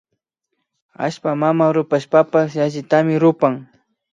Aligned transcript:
Allpa 1.07 1.31
mama 1.43 1.65
rupashpapash 1.77 2.53
yallitami 2.61 3.13
rupan 3.23 3.53